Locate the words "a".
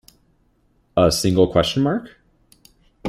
0.97-1.11